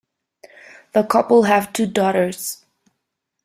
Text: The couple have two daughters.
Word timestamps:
The 0.93 1.03
couple 1.03 1.43
have 1.43 1.71
two 1.71 1.85
daughters. 1.85 2.65